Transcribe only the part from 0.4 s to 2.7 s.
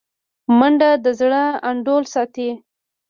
منډه د زړه انډول ساتي